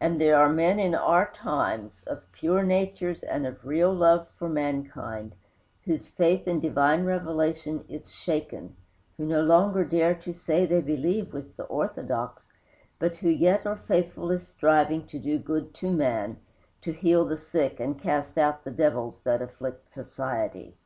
And 0.00 0.20
there 0.20 0.36
are 0.36 0.48
men 0.48 0.78
in 0.78 0.94
our 0.94 1.28
times, 1.32 2.04
of 2.04 2.30
pure 2.30 2.62
natures 2.62 3.24
and 3.24 3.44
of 3.48 3.64
real 3.66 3.92
love 3.92 4.28
for 4.38 4.48
mankind, 4.48 5.34
whose 5.86 6.06
faith 6.06 6.46
in 6.46 6.60
divine 6.60 7.04
revelation 7.04 7.84
is 7.88 8.14
shaken, 8.14 8.76
who 9.16 9.26
no 9.26 9.42
longer 9.42 9.84
dare 9.84 10.14
to 10.14 10.32
say 10.32 10.66
they 10.66 10.80
believe 10.80 11.32
with 11.32 11.56
the 11.56 11.64
"orthodox," 11.64 12.52
but 13.00 13.16
who 13.16 13.28
yet 13.28 13.66
are 13.66 13.82
faithfully 13.88 14.38
striving 14.38 15.04
to 15.08 15.18
do 15.18 15.36
good 15.36 15.74
to 15.74 15.90
man, 15.90 16.36
to 16.82 16.92
heal 16.92 17.24
the 17.24 17.36
sick 17.36 17.80
and 17.80 18.00
cast 18.00 18.38
out 18.38 18.62
the 18.62 18.70
devils 18.70 19.18
that 19.24 19.42
afflict 19.42 19.90
society. 19.90 20.76